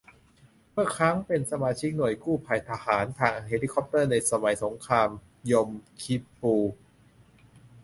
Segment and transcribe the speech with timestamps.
[0.71, 4.15] เมื่อครั้งเป็นสมาชิกหน่วยกู้ภัยทหารทางเฮลิคอปเตอร์ใน
[4.63, 5.09] สงคราม
[5.51, 5.69] ยม
[6.01, 6.73] คิปปูร์